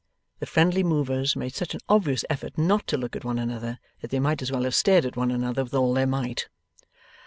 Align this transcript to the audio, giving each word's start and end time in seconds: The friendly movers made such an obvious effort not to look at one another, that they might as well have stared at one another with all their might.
The 0.39 0.47
friendly 0.47 0.83
movers 0.83 1.35
made 1.35 1.53
such 1.53 1.75
an 1.75 1.79
obvious 1.87 2.25
effort 2.27 2.57
not 2.57 2.87
to 2.87 2.97
look 2.97 3.15
at 3.15 3.23
one 3.23 3.37
another, 3.37 3.77
that 3.99 4.09
they 4.09 4.19
might 4.19 4.41
as 4.41 4.51
well 4.51 4.63
have 4.63 4.73
stared 4.73 5.05
at 5.05 5.15
one 5.15 5.29
another 5.29 5.63
with 5.63 5.75
all 5.75 5.93
their 5.93 6.07
might. 6.07 6.49